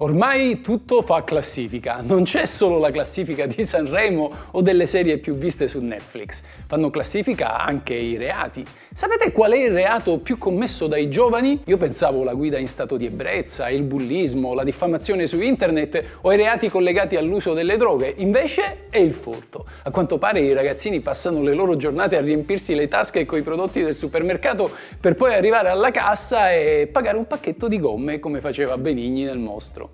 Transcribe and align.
Ormai 0.00 0.60
tutto 0.60 1.02
fa 1.02 1.24
classifica, 1.24 2.02
non 2.04 2.22
c'è 2.22 2.46
solo 2.46 2.78
la 2.78 2.92
classifica 2.92 3.46
di 3.46 3.64
Sanremo 3.64 4.30
o 4.52 4.62
delle 4.62 4.86
serie 4.86 5.18
più 5.18 5.34
viste 5.34 5.66
su 5.66 5.80
Netflix, 5.80 6.44
fanno 6.68 6.88
classifica 6.88 7.58
anche 7.58 7.94
i 7.94 8.16
reati. 8.16 8.64
Sapete 8.92 9.32
qual 9.32 9.54
è 9.54 9.56
il 9.56 9.72
reato 9.72 10.18
più 10.18 10.38
commesso 10.38 10.86
dai 10.86 11.10
giovani? 11.10 11.62
Io 11.64 11.78
pensavo 11.78 12.22
la 12.22 12.34
guida 12.34 12.58
in 12.58 12.68
stato 12.68 12.96
di 12.96 13.06
ebbrezza, 13.06 13.70
il 13.70 13.82
bullismo, 13.82 14.54
la 14.54 14.62
diffamazione 14.62 15.26
su 15.26 15.40
internet 15.40 16.18
o 16.20 16.32
i 16.32 16.36
reati 16.36 16.70
collegati 16.70 17.16
all'uso 17.16 17.52
delle 17.52 17.76
droghe, 17.76 18.14
invece 18.18 18.86
è 18.90 18.98
il 18.98 19.12
furto. 19.12 19.66
A 19.82 19.90
quanto 19.90 20.18
pare 20.18 20.38
i 20.38 20.52
ragazzini 20.52 21.00
passano 21.00 21.42
le 21.42 21.54
loro 21.54 21.76
giornate 21.76 22.16
a 22.16 22.20
riempirsi 22.20 22.76
le 22.76 22.86
tasche 22.86 23.26
con 23.26 23.38
i 23.38 23.42
prodotti 23.42 23.82
del 23.82 23.96
supermercato 23.96 24.70
per 25.00 25.16
poi 25.16 25.34
arrivare 25.34 25.70
alla 25.70 25.90
cassa 25.90 26.52
e 26.52 26.88
pagare 26.90 27.16
un 27.16 27.26
pacchetto 27.26 27.66
di 27.66 27.80
gomme 27.80 28.20
come 28.20 28.40
faceva 28.40 28.78
Benigni 28.78 29.24
nel 29.24 29.38
mostro. 29.38 29.87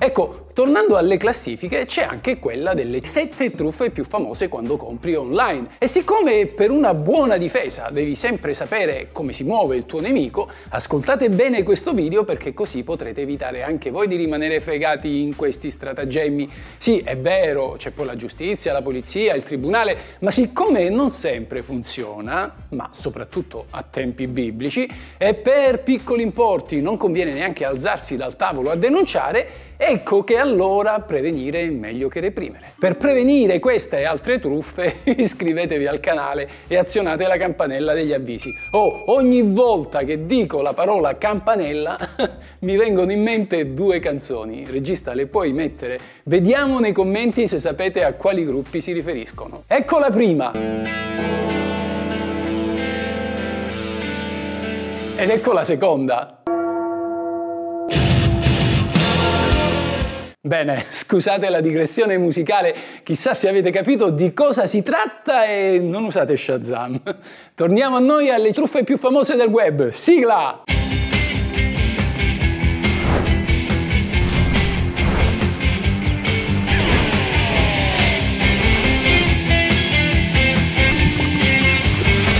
Ecco, 0.00 0.43
Tornando 0.54 0.96
alle 0.96 1.16
classifiche, 1.16 1.84
c'è 1.84 2.02
anche 2.02 2.38
quella 2.38 2.74
delle 2.74 3.04
7 3.04 3.50
truffe 3.50 3.90
più 3.90 4.04
famose 4.04 4.46
quando 4.46 4.76
compri 4.76 5.16
online. 5.16 5.66
E 5.78 5.88
siccome 5.88 6.46
per 6.46 6.70
una 6.70 6.94
buona 6.94 7.36
difesa 7.38 7.88
devi 7.90 8.14
sempre 8.14 8.54
sapere 8.54 9.08
come 9.10 9.32
si 9.32 9.42
muove 9.42 9.74
il 9.74 9.84
tuo 9.84 9.98
nemico, 9.98 10.48
ascoltate 10.68 11.28
bene 11.28 11.64
questo 11.64 11.92
video 11.92 12.22
perché 12.22 12.54
così 12.54 12.84
potrete 12.84 13.22
evitare 13.22 13.64
anche 13.64 13.90
voi 13.90 14.06
di 14.06 14.14
rimanere 14.14 14.60
fregati 14.60 15.22
in 15.22 15.34
questi 15.34 15.72
stratagemmi. 15.72 16.48
Sì, 16.78 17.00
è 17.00 17.16
vero, 17.16 17.74
c'è 17.76 17.90
poi 17.90 18.06
la 18.06 18.14
giustizia, 18.14 18.72
la 18.72 18.80
polizia, 18.80 19.34
il 19.34 19.42
tribunale, 19.42 19.96
ma 20.20 20.30
siccome 20.30 20.88
non 20.88 21.10
sempre 21.10 21.64
funziona, 21.64 22.54
ma 22.68 22.90
soprattutto 22.92 23.64
a 23.70 23.82
tempi 23.82 24.28
biblici, 24.28 24.88
e 25.18 25.34
per 25.34 25.80
piccoli 25.80 26.22
importi 26.22 26.80
non 26.80 26.96
conviene 26.96 27.32
neanche 27.32 27.64
alzarsi 27.64 28.16
dal 28.16 28.36
tavolo 28.36 28.70
a 28.70 28.76
denunciare, 28.76 29.72
Ecco 29.76 30.22
che 30.22 30.36
allora 30.36 31.00
prevenire 31.00 31.62
è 31.62 31.70
meglio 31.70 32.08
che 32.08 32.20
reprimere. 32.20 32.72
Per 32.78 32.96
prevenire 32.96 33.58
queste 33.58 33.98
e 33.98 34.04
altre 34.04 34.38
truffe 34.38 34.98
iscrivetevi 35.04 35.86
al 35.86 36.00
canale 36.00 36.48
e 36.66 36.76
azionate 36.76 37.26
la 37.26 37.36
campanella 37.36 37.92
degli 37.92 38.12
avvisi. 38.12 38.50
Oh, 38.72 39.12
ogni 39.12 39.42
volta 39.42 40.02
che 40.02 40.26
dico 40.26 40.62
la 40.62 40.72
parola 40.74 41.18
campanella 41.18 41.98
mi 42.60 42.76
vengono 42.76 43.10
in 43.12 43.22
mente 43.22 43.74
due 43.74 44.00
canzoni. 44.00 44.64
Regista, 44.68 45.12
le 45.12 45.26
puoi 45.26 45.52
mettere? 45.52 45.98
Vediamo 46.24 46.78
nei 46.78 46.92
commenti 46.92 47.48
se 47.48 47.58
sapete 47.58 48.04
a 48.04 48.12
quali 48.14 48.44
gruppi 48.44 48.80
si 48.80 48.92
riferiscono. 48.92 49.64
Ecco 49.66 49.98
la 49.98 50.10
prima. 50.10 50.52
Ed 55.16 55.30
ecco 55.30 55.52
la 55.52 55.64
seconda. 55.64 56.43
Bene, 60.46 60.84
scusate 60.92 61.48
la 61.48 61.62
digressione 61.62 62.18
musicale, 62.18 62.76
chissà 63.02 63.32
se 63.32 63.48
avete 63.48 63.70
capito 63.70 64.10
di 64.10 64.34
cosa 64.34 64.66
si 64.66 64.82
tratta 64.82 65.46
e 65.46 65.78
non 65.80 66.04
usate 66.04 66.36
Shazam. 66.36 67.00
Torniamo 67.54 67.96
a 67.96 68.00
noi 68.00 68.28
alle 68.28 68.52
truffe 68.52 68.84
più 68.84 68.98
famose 68.98 69.36
del 69.36 69.48
web. 69.48 69.88
Sigla! 69.88 70.64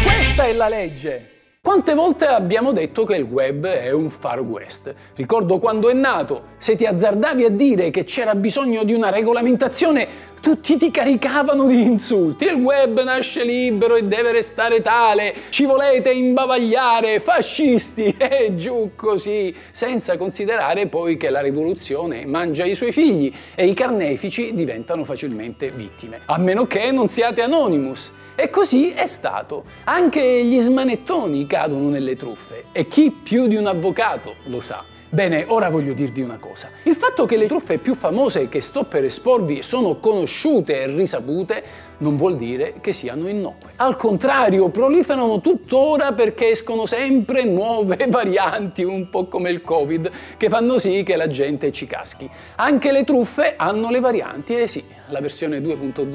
Questa 0.04 0.44
è 0.44 0.52
la 0.52 0.68
legge! 0.68 1.33
Quante 1.64 1.94
volte 1.94 2.26
abbiamo 2.26 2.72
detto 2.72 3.06
che 3.06 3.16
il 3.16 3.22
web 3.22 3.64
è 3.66 3.90
un 3.90 4.10
far 4.10 4.38
west? 4.40 4.94
Ricordo 5.14 5.58
quando 5.58 5.88
è 5.88 5.94
nato, 5.94 6.48
se 6.58 6.76
ti 6.76 6.84
azzardavi 6.84 7.42
a 7.42 7.48
dire 7.48 7.88
che 7.88 8.04
c'era 8.04 8.34
bisogno 8.34 8.84
di 8.84 8.92
una 8.92 9.08
regolamentazione, 9.08 10.06
tutti 10.42 10.76
ti 10.76 10.90
caricavano 10.90 11.66
di 11.66 11.80
insulti. 11.80 12.44
Il 12.44 12.56
web 12.56 13.02
nasce 13.02 13.44
libero 13.44 13.94
e 13.94 14.04
deve 14.04 14.32
restare 14.32 14.82
tale, 14.82 15.34
ci 15.48 15.64
volete 15.64 16.12
imbavagliare, 16.12 17.18
fascisti, 17.20 18.14
e 18.20 18.54
giù 18.56 18.90
così, 18.94 19.56
senza 19.70 20.18
considerare 20.18 20.86
poi 20.88 21.16
che 21.16 21.30
la 21.30 21.40
rivoluzione 21.40 22.26
mangia 22.26 22.66
i 22.66 22.74
suoi 22.74 22.92
figli 22.92 23.32
e 23.54 23.66
i 23.66 23.72
carnefici 23.72 24.54
diventano 24.54 25.02
facilmente 25.04 25.70
vittime. 25.70 26.20
A 26.26 26.36
meno 26.36 26.66
che 26.66 26.90
non 26.90 27.08
siate 27.08 27.40
Anonymous. 27.40 28.12
E 28.36 28.50
così 28.50 28.90
è 28.90 29.06
stato. 29.06 29.64
Anche 29.84 30.44
gli 30.44 30.58
smanettoni 30.58 31.46
cadono 31.46 31.88
nelle 31.88 32.16
truffe 32.16 32.64
e 32.72 32.88
chi 32.88 33.10
più 33.10 33.46
di 33.46 33.54
un 33.54 33.66
avvocato 33.66 34.34
lo 34.46 34.60
sa. 34.60 34.93
Bene, 35.14 35.44
ora 35.46 35.68
voglio 35.68 35.92
dirvi 35.92 36.22
una 36.22 36.38
cosa. 36.38 36.70
Il 36.82 36.96
fatto 36.96 37.24
che 37.24 37.36
le 37.36 37.46
truffe 37.46 37.78
più 37.78 37.94
famose 37.94 38.48
che 38.48 38.60
sto 38.60 38.82
per 38.82 39.04
esporvi 39.04 39.62
sono 39.62 40.00
conosciute 40.00 40.82
e 40.82 40.86
risapute 40.88 41.62
non 41.98 42.16
vuol 42.16 42.36
dire 42.36 42.74
che 42.80 42.92
siano 42.92 43.28
innocue. 43.28 43.70
Al 43.76 43.94
contrario, 43.94 44.70
proliferano 44.70 45.40
tuttora 45.40 46.14
perché 46.14 46.48
escono 46.48 46.84
sempre 46.84 47.44
nuove 47.44 48.06
varianti, 48.10 48.82
un 48.82 49.08
po' 49.08 49.26
come 49.26 49.50
il 49.50 49.60
Covid, 49.60 50.10
che 50.36 50.48
fanno 50.48 50.78
sì 50.78 51.04
che 51.04 51.14
la 51.14 51.28
gente 51.28 51.70
ci 51.70 51.86
caschi. 51.86 52.28
Anche 52.56 52.90
le 52.90 53.04
truffe 53.04 53.54
hanno 53.56 53.90
le 53.90 54.00
varianti, 54.00 54.56
eh 54.56 54.66
sì, 54.66 54.82
la 55.10 55.20
versione 55.20 55.60
2.0, 55.60 56.10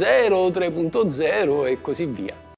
3.0 0.51 1.67
e 1.67 1.79
così 1.79 2.05
via. 2.05 2.48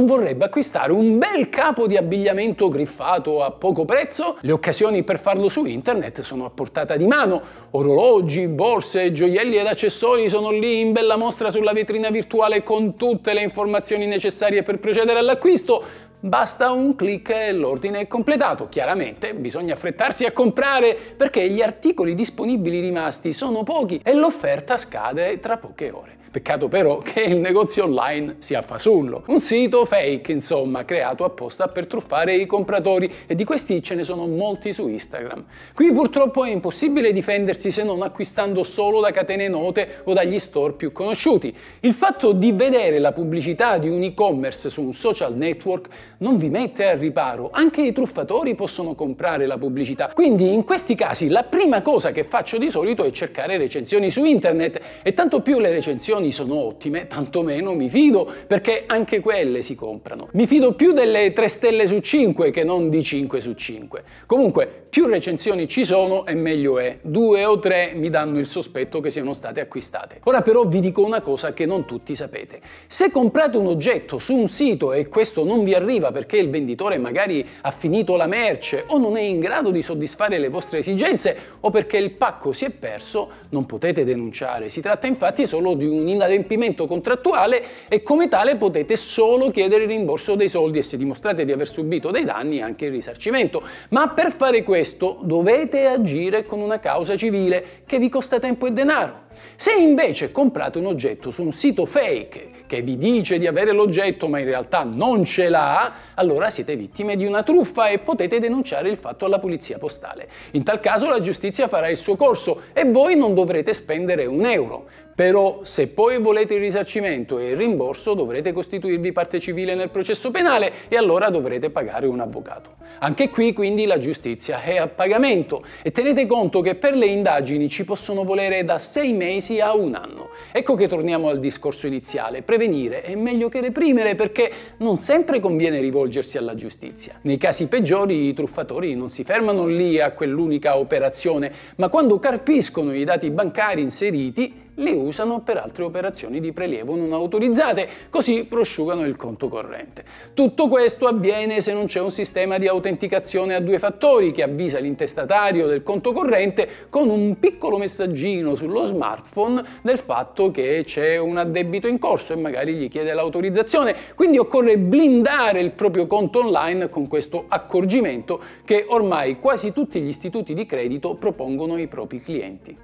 Non 0.00 0.08
vorrebbe 0.08 0.46
acquistare 0.46 0.92
un 0.92 1.18
bel 1.18 1.50
capo 1.50 1.86
di 1.86 1.98
abbigliamento 1.98 2.70
griffato 2.70 3.42
a 3.42 3.50
poco 3.50 3.84
prezzo? 3.84 4.38
Le 4.40 4.52
occasioni 4.52 5.02
per 5.02 5.18
farlo 5.18 5.50
su 5.50 5.66
internet 5.66 6.22
sono 6.22 6.46
a 6.46 6.50
portata 6.50 6.96
di 6.96 7.06
mano. 7.06 7.42
Orologi, 7.72 8.48
borse, 8.48 9.12
gioielli 9.12 9.58
ed 9.58 9.66
accessori 9.66 10.30
sono 10.30 10.50
lì 10.50 10.80
in 10.80 10.92
bella 10.92 11.18
mostra 11.18 11.50
sulla 11.50 11.72
vetrina 11.72 12.08
virtuale 12.08 12.62
con 12.62 12.96
tutte 12.96 13.34
le 13.34 13.42
informazioni 13.42 14.06
necessarie 14.06 14.62
per 14.62 14.78
procedere 14.78 15.18
all'acquisto. 15.18 15.84
Basta 16.18 16.70
un 16.70 16.96
clic 16.96 17.28
e 17.28 17.52
l'ordine 17.52 18.00
è 18.00 18.06
completato. 18.06 18.70
Chiaramente 18.70 19.34
bisogna 19.34 19.74
affrettarsi 19.74 20.24
a 20.24 20.32
comprare 20.32 20.96
perché 21.14 21.50
gli 21.50 21.60
articoli 21.60 22.14
disponibili 22.14 22.80
rimasti 22.80 23.34
sono 23.34 23.64
pochi 23.64 24.00
e 24.02 24.14
l'offerta 24.14 24.78
scade 24.78 25.40
tra 25.40 25.58
poche 25.58 25.90
ore. 25.90 26.19
Peccato 26.32 26.68
però 26.68 26.98
che 26.98 27.22
il 27.22 27.38
negozio 27.38 27.82
online 27.82 28.36
sia 28.38 28.62
fasullo. 28.62 29.24
Un 29.26 29.40
sito 29.40 29.84
fake, 29.84 30.30
insomma, 30.30 30.84
creato 30.84 31.24
apposta 31.24 31.66
per 31.66 31.88
truffare 31.88 32.36
i 32.36 32.46
compratori 32.46 33.12
e 33.26 33.34
di 33.34 33.42
questi 33.42 33.82
ce 33.82 33.96
ne 33.96 34.04
sono 34.04 34.28
molti 34.28 34.72
su 34.72 34.86
Instagram. 34.86 35.44
Qui 35.74 35.92
purtroppo 35.92 36.44
è 36.44 36.50
impossibile 36.50 37.12
difendersi 37.12 37.72
se 37.72 37.82
non 37.82 38.02
acquistando 38.02 38.62
solo 38.62 39.00
da 39.00 39.10
catene 39.10 39.48
note 39.48 40.02
o 40.04 40.12
dagli 40.12 40.38
store 40.38 40.74
più 40.74 40.92
conosciuti. 40.92 41.52
Il 41.80 41.94
fatto 41.94 42.30
di 42.30 42.52
vedere 42.52 43.00
la 43.00 43.10
pubblicità 43.10 43.78
di 43.78 43.88
un 43.88 44.00
e-commerce 44.00 44.70
su 44.70 44.82
un 44.82 44.94
social 44.94 45.34
network 45.34 45.88
non 46.18 46.36
vi 46.36 46.48
mette 46.48 46.86
al 46.86 46.98
riparo. 46.98 47.50
Anche 47.52 47.82
i 47.82 47.92
truffatori 47.92 48.54
possono 48.54 48.94
comprare 48.94 49.46
la 49.46 49.58
pubblicità. 49.58 50.12
Quindi 50.14 50.52
in 50.52 50.62
questi 50.62 50.94
casi 50.94 51.26
la 51.26 51.42
prima 51.42 51.82
cosa 51.82 52.12
che 52.12 52.22
faccio 52.22 52.56
di 52.56 52.70
solito 52.70 53.02
è 53.02 53.10
cercare 53.10 53.58
recensioni 53.58 54.12
su 54.12 54.22
internet 54.22 54.80
e 55.02 55.12
tanto 55.12 55.40
più 55.40 55.58
le 55.58 55.72
recensioni 55.72 56.18
recensioni 56.20 56.32
sono 56.32 56.54
ottime, 56.54 57.06
tanto 57.06 57.42
meno 57.42 57.74
mi 57.74 57.88
fido 57.88 58.30
perché 58.46 58.84
anche 58.86 59.20
quelle 59.20 59.62
si 59.62 59.74
comprano. 59.74 60.28
Mi 60.32 60.46
fido 60.46 60.74
più 60.74 60.92
delle 60.92 61.32
3 61.32 61.48
stelle 61.48 61.86
su 61.86 62.00
5 62.00 62.50
che 62.50 62.64
non 62.64 62.90
di 62.90 63.02
5 63.02 63.40
su 63.40 63.54
5. 63.54 64.02
Comunque, 64.26 64.80
più 64.90 65.06
recensioni 65.06 65.68
ci 65.68 65.84
sono 65.84 66.26
e 66.26 66.34
meglio 66.34 66.78
è. 66.80 66.98
Due 67.00 67.44
o 67.44 67.60
tre 67.60 67.92
mi 67.94 68.10
danno 68.10 68.40
il 68.40 68.46
sospetto 68.46 68.98
che 68.98 69.10
siano 69.10 69.32
state 69.32 69.60
acquistate. 69.60 70.18
Ora 70.24 70.42
però 70.42 70.64
vi 70.64 70.80
dico 70.80 71.04
una 71.04 71.20
cosa 71.20 71.54
che 71.54 71.64
non 71.64 71.84
tutti 71.84 72.16
sapete. 72.16 72.60
Se 72.88 73.12
comprate 73.12 73.56
un 73.56 73.68
oggetto 73.68 74.18
su 74.18 74.34
un 74.34 74.48
sito 74.48 74.92
e 74.92 75.06
questo 75.06 75.44
non 75.44 75.62
vi 75.62 75.74
arriva 75.74 76.10
perché 76.10 76.38
il 76.38 76.50
venditore 76.50 76.98
magari 76.98 77.46
ha 77.60 77.70
finito 77.70 78.16
la 78.16 78.26
merce 78.26 78.84
o 78.88 78.98
non 78.98 79.16
è 79.16 79.20
in 79.20 79.38
grado 79.38 79.70
di 79.70 79.80
soddisfare 79.80 80.38
le 80.38 80.48
vostre 80.48 80.78
esigenze 80.78 81.36
o 81.60 81.70
perché 81.70 81.96
il 81.96 82.10
pacco 82.10 82.52
si 82.52 82.64
è 82.64 82.70
perso, 82.70 83.30
non 83.50 83.66
potete 83.66 84.02
denunciare. 84.02 84.68
Si 84.68 84.80
tratta 84.80 85.06
infatti 85.06 85.46
solo 85.46 85.74
di 85.74 85.86
un 85.86 86.08
inadempimento 86.10 86.86
contrattuale 86.86 87.62
e 87.88 88.02
come 88.02 88.28
tale 88.28 88.56
potete 88.56 88.96
solo 88.96 89.50
chiedere 89.50 89.84
il 89.84 89.88
rimborso 89.88 90.34
dei 90.34 90.48
soldi 90.48 90.78
e 90.78 90.82
se 90.82 90.96
dimostrate 90.96 91.44
di 91.44 91.52
aver 91.52 91.68
subito 91.68 92.10
dei 92.10 92.24
danni 92.24 92.60
anche 92.60 92.86
il 92.86 92.92
risarcimento. 92.92 93.62
Ma 93.90 94.08
per 94.08 94.32
fare 94.32 94.62
questo 94.62 95.18
dovete 95.22 95.86
agire 95.86 96.44
con 96.44 96.60
una 96.60 96.78
causa 96.78 97.16
civile 97.16 97.82
che 97.86 97.98
vi 97.98 98.08
costa 98.08 98.38
tempo 98.38 98.66
e 98.66 98.72
denaro 98.72 99.28
Se 99.56 99.72
invece 99.72 100.32
comprate 100.32 100.78
un 100.78 100.86
oggetto 100.86 101.30
su 101.30 101.42
un 101.42 101.52
sito 101.52 101.86
fake 101.86 102.48
che 102.66 102.82
vi 102.82 102.96
dice 102.96 103.38
di 103.38 103.46
avere 103.46 103.72
l'oggetto 103.72 104.28
ma 104.28 104.38
in 104.38 104.44
realtà 104.44 104.84
non 104.84 105.24
ce 105.24 105.48
l'ha, 105.48 105.92
allora 106.14 106.50
siete 106.50 106.76
vittime 106.76 107.16
di 107.16 107.24
una 107.24 107.42
truffa 107.42 107.88
e 107.88 107.98
potete 107.98 108.38
denunciare 108.38 108.88
il 108.88 108.96
fatto 108.96 109.24
alla 109.24 109.38
polizia 109.38 109.78
postale. 109.78 110.28
In 110.52 110.62
tal 110.62 110.80
caso 110.80 111.08
la 111.08 111.20
giustizia 111.20 111.68
farà 111.68 111.88
il 111.88 111.96
suo 111.96 112.16
corso 112.16 112.62
e 112.72 112.84
voi 112.84 113.16
non 113.16 113.34
dovrete 113.34 113.74
spendere 113.74 114.26
un 114.26 114.44
euro. 114.46 114.86
Però 115.20 115.60
se 115.64 115.88
poi 115.88 116.18
volete 116.18 116.54
il 116.54 116.60
risarcimento 116.60 117.38
e 117.38 117.50
il 117.50 117.56
rimborso 117.58 118.14
dovrete 118.14 118.52
costituirvi 118.52 119.12
parte 119.12 119.38
civile 119.38 119.74
nel 119.74 119.90
processo 119.90 120.30
penale 120.30 120.72
e 120.88 120.96
allora 120.96 121.28
dovrete 121.28 121.68
pagare 121.68 122.06
un 122.06 122.20
avvocato. 122.20 122.76
Anche 123.00 123.28
qui 123.28 123.52
quindi 123.52 123.84
la 123.84 123.98
giustizia 123.98 124.62
è 124.62 124.78
a 124.78 124.88
pagamento 124.88 125.62
e 125.82 125.90
tenete 125.90 126.24
conto 126.24 126.62
che 126.62 126.74
per 126.74 126.94
le 126.94 127.04
indagini 127.04 127.68
ci 127.68 127.84
possono 127.84 128.24
volere 128.24 128.64
da 128.64 128.78
sei 128.78 129.12
mesi 129.12 129.60
a 129.60 129.74
un 129.74 129.94
anno. 129.94 130.30
Ecco 130.52 130.74
che 130.74 130.88
torniamo 130.88 131.28
al 131.28 131.38
discorso 131.38 131.86
iniziale, 131.86 132.40
prevenire 132.40 133.02
è 133.02 133.14
meglio 133.14 133.50
che 133.50 133.60
reprimere 133.60 134.14
perché 134.14 134.50
non 134.78 134.96
sempre 134.96 135.38
conviene 135.38 135.80
rivolgersi 135.80 136.38
alla 136.38 136.54
giustizia. 136.54 137.18
Nei 137.24 137.36
casi 137.36 137.68
peggiori 137.68 138.28
i 138.28 138.32
truffatori 138.32 138.94
non 138.94 139.10
si 139.10 139.22
fermano 139.24 139.66
lì 139.66 140.00
a 140.00 140.12
quell'unica 140.12 140.78
operazione, 140.78 141.52
ma 141.76 141.90
quando 141.90 142.18
carpiscono 142.18 142.94
i 142.94 143.04
dati 143.04 143.30
bancari 143.30 143.82
inseriti 143.82 144.68
li 144.80 144.92
usano 144.92 145.40
per 145.40 145.56
altre 145.58 145.84
operazioni 145.84 146.40
di 146.40 146.52
prelievo 146.52 146.96
non 146.96 147.12
autorizzate, 147.12 147.88
così 148.10 148.46
prosciugano 148.46 149.04
il 149.04 149.16
conto 149.16 149.48
corrente. 149.48 150.04
Tutto 150.34 150.68
questo 150.68 151.06
avviene 151.06 151.60
se 151.60 151.72
non 151.72 151.86
c'è 151.86 152.00
un 152.00 152.10
sistema 152.10 152.58
di 152.58 152.66
autenticazione 152.66 153.54
a 153.54 153.60
due 153.60 153.78
fattori 153.78 154.32
che 154.32 154.42
avvisa 154.42 154.78
l'intestatario 154.78 155.66
del 155.66 155.82
conto 155.82 156.12
corrente 156.12 156.68
con 156.88 157.08
un 157.08 157.38
piccolo 157.38 157.78
messaggino 157.78 158.54
sullo 158.54 158.84
smartphone 158.84 159.62
del 159.82 159.98
fatto 159.98 160.50
che 160.50 160.82
c'è 160.84 161.18
un 161.18 161.36
addebito 161.36 161.86
in 161.86 161.98
corso 161.98 162.32
e 162.32 162.36
magari 162.36 162.74
gli 162.74 162.88
chiede 162.88 163.12
l'autorizzazione. 163.12 163.94
Quindi 164.14 164.38
occorre 164.38 164.78
blindare 164.78 165.60
il 165.60 165.72
proprio 165.72 166.06
conto 166.06 166.40
online 166.40 166.88
con 166.88 167.06
questo 167.06 167.44
accorgimento 167.48 168.42
che 168.64 168.84
ormai 168.88 169.38
quasi 169.38 169.72
tutti 169.72 170.00
gli 170.00 170.08
istituti 170.08 170.54
di 170.54 170.66
credito 170.66 171.14
propongono 171.14 171.74
ai 171.74 171.86
propri 171.86 172.20
clienti. 172.20 172.76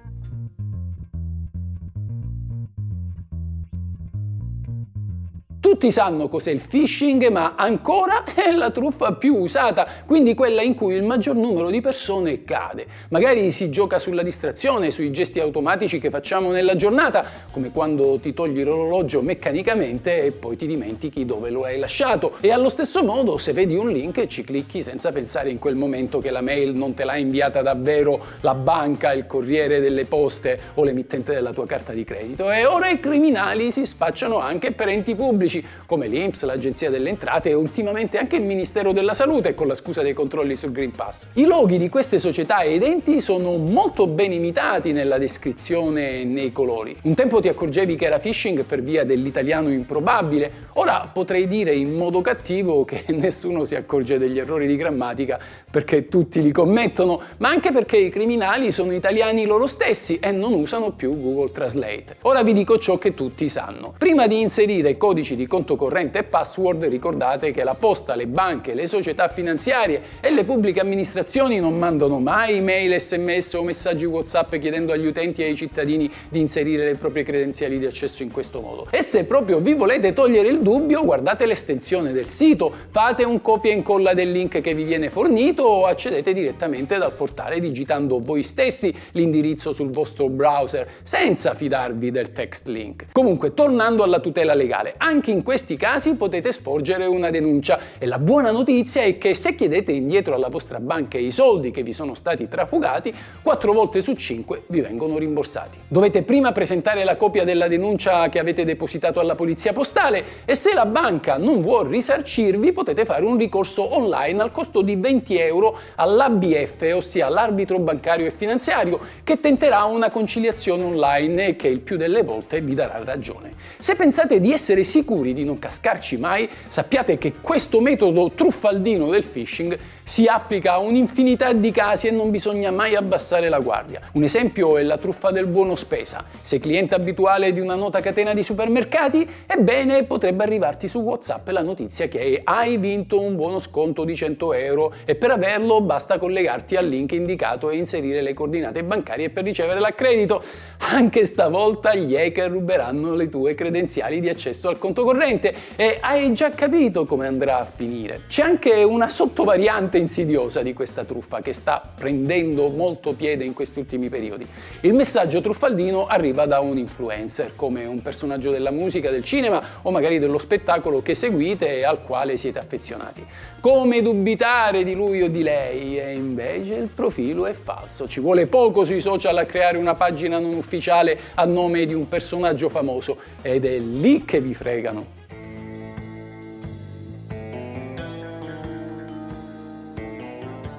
Tutti 5.76 5.92
sanno 5.92 6.28
cos'è 6.28 6.52
il 6.52 6.62
phishing, 6.66 7.28
ma 7.28 7.52
ancora 7.54 8.24
è 8.24 8.50
la 8.50 8.70
truffa 8.70 9.12
più 9.12 9.36
usata, 9.36 9.86
quindi 10.06 10.34
quella 10.34 10.62
in 10.62 10.74
cui 10.74 10.94
il 10.94 11.02
maggior 11.02 11.36
numero 11.36 11.68
di 11.68 11.82
persone 11.82 12.44
cade. 12.44 12.86
Magari 13.10 13.50
si 13.50 13.68
gioca 13.68 13.98
sulla 13.98 14.22
distrazione, 14.22 14.90
sui 14.90 15.12
gesti 15.12 15.38
automatici 15.38 16.00
che 16.00 16.08
facciamo 16.08 16.50
nella 16.50 16.76
giornata, 16.76 17.26
come 17.50 17.70
quando 17.72 18.18
ti 18.18 18.32
togli 18.32 18.64
l'orologio 18.64 19.20
meccanicamente 19.20 20.24
e 20.24 20.32
poi 20.32 20.56
ti 20.56 20.66
dimentichi 20.66 21.26
dove 21.26 21.50
lo 21.50 21.64
hai 21.64 21.78
lasciato. 21.78 22.36
E 22.40 22.50
allo 22.50 22.70
stesso 22.70 23.04
modo, 23.04 23.36
se 23.36 23.52
vedi 23.52 23.76
un 23.76 23.90
link 23.90 24.26
ci 24.28 24.44
clicchi 24.44 24.80
senza 24.80 25.12
pensare 25.12 25.50
in 25.50 25.58
quel 25.58 25.74
momento 25.74 26.20
che 26.20 26.30
la 26.30 26.40
mail 26.40 26.74
non 26.74 26.94
te 26.94 27.04
l'ha 27.04 27.18
inviata 27.18 27.60
davvero 27.60 28.18
la 28.40 28.54
banca, 28.54 29.12
il 29.12 29.26
corriere 29.26 29.80
delle 29.80 30.06
poste 30.06 30.58
o 30.72 30.84
l'emittente 30.84 31.34
della 31.34 31.52
tua 31.52 31.66
carta 31.66 31.92
di 31.92 32.04
credito. 32.04 32.50
E 32.50 32.64
ora 32.64 32.88
i 32.88 32.98
criminali 32.98 33.70
si 33.70 33.84
spacciano 33.84 34.38
anche 34.38 34.72
per 34.72 34.88
enti 34.88 35.14
pubblici 35.14 35.64
come 35.86 36.06
l'Inps, 36.06 36.44
l'Agenzia 36.44 36.90
delle 36.90 37.10
Entrate 37.10 37.50
e 37.50 37.54
ultimamente 37.54 38.18
anche 38.18 38.36
il 38.36 38.42
Ministero 38.42 38.92
della 38.92 39.14
Salute 39.14 39.54
con 39.54 39.66
la 39.66 39.74
scusa 39.74 40.02
dei 40.02 40.12
controlli 40.12 40.56
sul 40.56 40.72
Green 40.72 40.92
Pass. 40.92 41.28
I 41.34 41.44
loghi 41.44 41.78
di 41.78 41.88
queste 41.88 42.18
società 42.18 42.60
e 42.60 42.74
i 42.74 42.78
denti 42.78 43.20
sono 43.20 43.56
molto 43.56 44.06
ben 44.06 44.32
imitati 44.32 44.92
nella 44.92 45.18
descrizione 45.18 46.20
e 46.20 46.24
nei 46.24 46.52
colori. 46.52 46.94
Un 47.02 47.14
tempo 47.14 47.40
ti 47.40 47.48
accorgevi 47.48 47.96
che 47.96 48.06
era 48.06 48.18
phishing 48.18 48.64
per 48.64 48.82
via 48.82 49.04
dell'italiano 49.04 49.70
improbabile, 49.70 50.50
ora 50.74 51.08
potrei 51.12 51.46
dire 51.46 51.74
in 51.74 51.94
modo 51.94 52.20
cattivo 52.20 52.84
che 52.84 53.04
nessuno 53.14 53.64
si 53.64 53.74
accorge 53.74 54.18
degli 54.18 54.38
errori 54.38 54.66
di 54.66 54.76
grammatica 54.76 55.38
perché 55.70 56.08
tutti 56.08 56.42
li 56.42 56.52
commettono, 56.52 57.20
ma 57.38 57.48
anche 57.48 57.72
perché 57.72 57.96
i 57.96 58.10
criminali 58.10 58.72
sono 58.72 58.92
italiani 58.92 59.44
loro 59.46 59.66
stessi 59.66 60.18
e 60.18 60.30
non 60.30 60.52
usano 60.54 60.92
più 60.92 61.20
Google 61.20 61.52
Translate. 61.52 62.16
Ora 62.22 62.42
vi 62.42 62.52
dico 62.52 62.78
ciò 62.78 62.98
che 62.98 63.14
tutti 63.14 63.48
sanno. 63.48 63.94
Prima 63.96 64.26
di 64.26 64.40
inserire 64.40 64.96
codici 64.96 65.36
di 65.36 65.46
conto 65.56 65.74
corrente 65.74 66.18
e 66.18 66.22
password, 66.22 66.84
ricordate 66.84 67.50
che 67.50 67.64
la 67.64 67.72
posta, 67.72 68.14
le 68.14 68.26
banche, 68.26 68.74
le 68.74 68.86
società 68.86 69.28
finanziarie 69.28 70.02
e 70.20 70.30
le 70.30 70.44
pubbliche 70.44 70.80
amministrazioni 70.80 71.58
non 71.60 71.78
mandano 71.78 72.18
mai 72.18 72.58
email, 72.58 73.00
sms 73.00 73.54
o 73.54 73.62
messaggi 73.62 74.04
WhatsApp 74.04 74.56
chiedendo 74.56 74.92
agli 74.92 75.06
utenti 75.06 75.40
e 75.40 75.46
ai 75.46 75.56
cittadini 75.56 76.12
di 76.28 76.40
inserire 76.40 76.84
le 76.84 76.96
proprie 76.96 77.24
credenziali 77.24 77.78
di 77.78 77.86
accesso 77.86 78.22
in 78.22 78.30
questo 78.30 78.60
modo. 78.60 78.88
E 78.90 79.00
se 79.00 79.24
proprio 79.24 79.58
vi 79.60 79.72
volete 79.72 80.12
togliere 80.12 80.48
il 80.48 80.60
dubbio, 80.60 81.02
guardate 81.02 81.46
l'estensione 81.46 82.12
del 82.12 82.26
sito, 82.26 82.70
fate 82.90 83.24
un 83.24 83.40
copia 83.40 83.70
e 83.70 83.76
incolla 83.76 84.12
del 84.12 84.30
link 84.30 84.60
che 84.60 84.74
vi 84.74 84.84
viene 84.84 85.08
fornito 85.08 85.62
o 85.62 85.86
accedete 85.86 86.34
direttamente 86.34 86.98
dal 86.98 87.14
portale 87.14 87.60
digitando 87.60 88.18
voi 88.18 88.42
stessi 88.42 88.94
l'indirizzo 89.12 89.72
sul 89.72 89.88
vostro 89.90 90.28
browser 90.28 90.86
senza 91.02 91.54
fidarvi 91.54 92.10
del 92.10 92.32
text 92.34 92.66
link. 92.66 93.06
Comunque, 93.12 93.54
tornando 93.54 94.02
alla 94.02 94.20
tutela 94.20 94.52
legale, 94.52 94.92
anche 94.98 95.30
in 95.30 95.44
questi 95.46 95.76
casi 95.76 96.16
potete 96.16 96.50
sporgere 96.50 97.06
una 97.06 97.30
denuncia 97.30 97.78
e 97.98 98.06
la 98.06 98.18
buona 98.18 98.50
notizia 98.50 99.02
è 99.02 99.16
che 99.16 99.32
se 99.32 99.54
chiedete 99.54 99.92
indietro 99.92 100.34
alla 100.34 100.48
vostra 100.48 100.80
banca 100.80 101.18
i 101.18 101.30
soldi 101.30 101.70
che 101.70 101.84
vi 101.84 101.92
sono 101.92 102.16
stati 102.16 102.48
trafugati, 102.48 103.14
4 103.42 103.72
volte 103.72 104.00
su 104.00 104.14
5 104.14 104.64
vi 104.66 104.80
vengono 104.80 105.18
rimborsati. 105.18 105.78
Dovete 105.86 106.22
prima 106.22 106.50
presentare 106.50 107.04
la 107.04 107.14
copia 107.14 107.44
della 107.44 107.68
denuncia 107.68 108.28
che 108.28 108.40
avete 108.40 108.64
depositato 108.64 109.20
alla 109.20 109.36
polizia 109.36 109.72
postale 109.72 110.24
e 110.44 110.56
se 110.56 110.74
la 110.74 110.84
banca 110.84 111.36
non 111.36 111.62
vuole 111.62 111.90
risarcirvi 111.90 112.72
potete 112.72 113.04
fare 113.04 113.24
un 113.24 113.38
ricorso 113.38 113.94
online 113.94 114.42
al 114.42 114.50
costo 114.50 114.82
di 114.82 114.96
20 114.96 115.38
euro 115.38 115.78
all'ABF, 115.94 116.90
ossia 116.92 117.28
l'arbitro 117.28 117.78
bancario 117.78 118.26
e 118.26 118.32
finanziario, 118.32 118.98
che 119.22 119.38
tenterà 119.38 119.84
una 119.84 120.10
conciliazione 120.10 120.82
online 120.82 121.46
e 121.46 121.54
che 121.54 121.68
il 121.68 121.78
più 121.78 121.96
delle 121.96 122.24
volte 122.24 122.60
vi 122.60 122.74
darà 122.74 123.00
ragione. 123.04 123.52
Se 123.78 123.94
pensate 123.94 124.40
di 124.40 124.52
essere 124.52 124.82
sicuri 124.82 125.04
sicuri 125.06 125.32
di 125.36 125.44
non 125.44 125.58
cascarci 125.58 126.16
mai, 126.16 126.48
sappiate 126.66 127.18
che 127.18 127.34
questo 127.40 127.80
metodo 127.80 128.30
truffaldino 128.34 129.10
del 129.10 129.22
phishing 129.22 129.78
si 130.02 130.26
applica 130.26 130.74
a 130.74 130.78
un'infinità 130.78 131.52
di 131.52 131.70
casi 131.70 132.06
e 132.06 132.10
non 132.10 132.30
bisogna 132.30 132.70
mai 132.70 132.94
abbassare 132.94 133.48
la 133.48 133.58
guardia. 133.58 134.00
Un 134.12 134.22
esempio 134.22 134.78
è 134.78 134.82
la 134.82 134.96
truffa 134.96 135.30
del 135.30 135.46
buono 135.46 135.74
spesa. 135.74 136.24
Sei 136.40 136.58
cliente 136.58 136.94
abituale 136.94 137.52
di 137.52 137.60
una 137.60 137.74
nota 137.74 138.00
catena 138.00 138.32
di 138.32 138.42
supermercati, 138.42 139.28
ebbene 139.46 140.04
potrebbe 140.04 140.44
arrivarti 140.44 140.88
su 140.88 141.00
WhatsApp 141.00 141.48
la 141.48 141.62
notizia 141.62 142.08
che 142.08 142.40
hai 142.42 142.78
vinto 142.78 143.20
un 143.20 143.36
buono 143.36 143.58
sconto 143.58 144.04
di 144.04 144.16
100 144.16 144.54
euro 144.54 144.94
e 145.04 145.16
per 145.16 145.32
averlo 145.32 145.82
basta 145.82 146.18
collegarti 146.18 146.76
al 146.76 146.86
link 146.86 147.12
indicato 147.12 147.68
e 147.68 147.76
inserire 147.76 148.22
le 148.22 148.32
coordinate 148.32 148.84
bancarie 148.84 149.28
per 149.28 149.44
ricevere 149.44 149.80
l'accredito. 149.80 150.42
Anche 150.78 151.26
stavolta 151.26 151.94
gli 151.94 152.16
hacker 152.16 152.50
ruberanno 152.50 153.14
le 153.14 153.28
tue 153.28 153.54
credenziali 153.54 154.20
di 154.20 154.28
accesso 154.28 154.68
al 154.68 154.78
conto 154.78 155.02
corrente 155.02 155.24
e 155.26 155.98
hai 156.00 156.32
già 156.32 156.50
capito 156.50 157.04
come 157.04 157.26
andrà 157.26 157.58
a 157.58 157.64
finire. 157.64 158.22
C'è 158.28 158.42
anche 158.42 158.82
una 158.84 159.08
sottovariante 159.08 159.98
insidiosa 159.98 160.62
di 160.62 160.72
questa 160.72 161.04
truffa 161.04 161.40
che 161.40 161.52
sta 161.52 161.82
prendendo 161.94 162.68
molto 162.68 163.12
piede 163.12 163.44
in 163.44 163.52
questi 163.52 163.80
ultimi 163.80 164.08
periodi. 164.08 164.46
Il 164.82 164.94
messaggio 164.94 165.40
truffaldino 165.40 166.06
arriva 166.06 166.46
da 166.46 166.60
un 166.60 166.78
influencer, 166.78 167.56
come 167.56 167.84
un 167.86 168.00
personaggio 168.02 168.50
della 168.50 168.70
musica, 168.70 169.10
del 169.10 169.24
cinema 169.24 169.62
o 169.82 169.90
magari 169.90 170.18
dello 170.18 170.38
spettacolo 170.38 171.02
che 171.02 171.14
seguite 171.14 171.78
e 171.78 171.84
al 171.84 172.02
quale 172.02 172.36
siete 172.36 172.58
affezionati. 172.60 173.24
Come 173.66 174.00
dubitare 174.00 174.84
di 174.84 174.94
lui 174.94 175.22
o 175.22 175.28
di 175.28 175.42
lei? 175.42 175.98
E 175.98 176.12
invece 176.12 176.74
il 176.74 176.88
profilo 176.88 177.46
è 177.46 177.52
falso. 177.52 178.06
Ci 178.06 178.20
vuole 178.20 178.46
poco 178.46 178.84
sui 178.84 179.00
social 179.00 179.36
a 179.38 179.44
creare 179.44 179.76
una 179.76 179.96
pagina 179.96 180.38
non 180.38 180.54
ufficiale 180.54 181.18
a 181.34 181.44
nome 181.46 181.84
di 181.84 181.92
un 181.92 182.06
personaggio 182.06 182.68
famoso 182.68 183.16
ed 183.42 183.64
è 183.64 183.76
lì 183.78 184.24
che 184.24 184.40
vi 184.40 184.54
fregano 184.54 185.25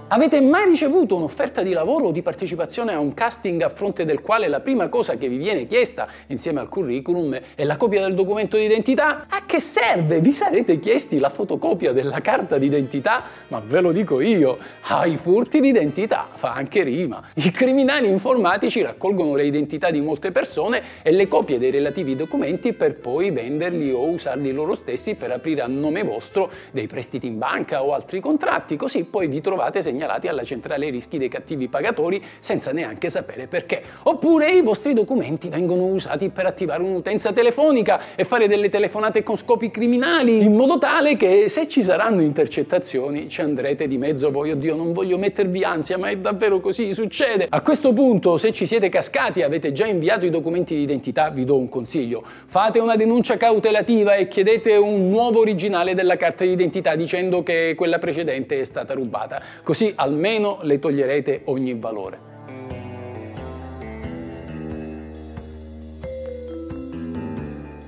Avete 0.09 0.39
mai 0.39 0.63
ricevuto 0.63 1.17
un'offerta 1.17 1.61
di 1.61 1.73
lavoro 1.73 2.05
o 2.07 2.11
di 2.11 2.21
partecipazione 2.21 2.93
a 2.93 2.99
un 2.99 3.13
casting 3.13 3.61
a 3.61 3.67
fronte 3.67 4.05
del 4.05 4.21
quale 4.21 4.47
la 4.47 4.61
prima 4.61 4.87
cosa 4.87 5.17
che 5.17 5.27
vi 5.27 5.35
viene 5.35 5.67
chiesta 5.67 6.07
insieme 6.27 6.61
al 6.61 6.69
curriculum 6.69 7.37
è 7.53 7.65
la 7.65 7.75
copia 7.75 7.99
del 7.99 8.15
documento 8.15 8.55
d'identità? 8.55 9.25
A 9.27 9.43
che 9.45 9.59
serve? 9.59 10.21
Vi 10.21 10.31
sarete 10.31 10.79
chiesti 10.79 11.19
la 11.19 11.29
fotocopia 11.29 11.91
della 11.91 12.21
carta 12.21 12.57
d'identità? 12.57 13.23
Ma 13.49 13.59
ve 13.59 13.81
lo 13.81 13.91
dico 13.91 14.21
io, 14.21 14.57
ai 14.87 15.17
furti 15.17 15.59
d'identità, 15.59 16.29
fa 16.33 16.53
anche 16.53 16.83
rima. 16.83 17.21
I 17.33 17.51
criminali 17.51 18.07
informatici 18.07 18.81
raccolgono 18.81 19.35
le 19.35 19.43
identità 19.43 19.91
di 19.91 19.99
molte 19.99 20.31
persone 20.31 20.81
e 21.01 21.11
le 21.11 21.27
copie 21.27 21.59
dei 21.59 21.69
relativi 21.69 22.15
documenti 22.15 22.71
per 22.71 22.95
poi 22.95 23.31
venderli 23.31 23.91
o 23.91 24.07
usarli 24.07 24.53
loro 24.53 24.73
stessi 24.73 25.15
per 25.15 25.31
aprire 25.31 25.63
a 25.63 25.67
nome 25.67 26.03
vostro 26.03 26.49
dei 26.71 26.87
prestiti 26.87 27.27
in 27.27 27.37
banca 27.37 27.83
o 27.83 27.93
altri 27.93 28.21
contratti, 28.21 28.77
così 28.77 29.03
poi 29.03 29.27
vi 29.27 29.41
trovate 29.41 29.81
segnalati 29.81 29.95
segnalati 29.97 30.27
alla 30.27 30.43
centrale 30.43 30.89
rischi 30.91 31.17
dei 31.17 31.27
cattivi 31.27 31.67
pagatori 31.67 32.23
senza 32.39 32.71
neanche 32.71 33.09
sapere 33.09 33.47
perché. 33.47 33.81
Oppure 34.03 34.51
i 34.51 34.61
vostri 34.61 34.93
documenti 34.93 35.49
vengono 35.49 35.87
usati 35.87 36.29
per 36.29 36.45
attivare 36.45 36.83
un'utenza 36.83 37.33
telefonica 37.33 37.99
e 38.15 38.23
fare 38.23 38.47
delle 38.47 38.69
telefonate 38.69 39.23
con 39.23 39.35
scopi 39.35 39.71
criminali, 39.71 40.43
in 40.43 40.53
modo 40.53 40.77
tale 40.77 41.17
che 41.17 41.49
se 41.49 41.67
ci 41.67 41.81
saranno 41.81 42.21
intercettazioni 42.21 43.27
ci 43.27 43.41
andrete 43.41 43.87
di 43.87 43.97
mezzo 43.97 44.29
voi, 44.29 44.51
oddio 44.51 44.75
non 44.75 44.93
voglio 44.93 45.17
mettervi 45.17 45.63
ansia, 45.63 45.97
ma 45.97 46.09
è 46.09 46.17
davvero 46.17 46.59
così, 46.59 46.93
succede. 46.93 47.47
A 47.49 47.61
questo 47.61 47.91
punto, 47.91 48.37
se 48.37 48.53
ci 48.53 48.67
siete 48.67 48.89
cascati 48.89 49.39
e 49.39 49.43
avete 49.43 49.71
già 49.71 49.87
inviato 49.87 50.25
i 50.25 50.29
documenti 50.29 50.75
di 50.75 50.81
identità, 50.81 51.29
vi 51.29 51.43
do 51.43 51.57
un 51.57 51.69
consiglio. 51.69 52.23
Fate 52.45 52.77
una 52.77 52.95
denuncia 52.95 53.37
cautelativa 53.37 54.13
e 54.13 54.27
chiedete 54.27 54.75
un 54.75 55.09
nuovo 55.09 55.39
originale 55.39 55.95
della 55.95 56.17
carta 56.17 56.45
d'identità 56.45 56.93
dicendo 56.95 57.41
che 57.41 57.73
quella 57.75 57.97
precedente 57.97 58.59
è 58.59 58.63
stata 58.63 58.93
rubata, 58.93 59.41
così 59.63 59.86
almeno 59.95 60.59
le 60.61 60.79
toglierete 60.79 61.41
ogni 61.45 61.73
valore. 61.75 62.26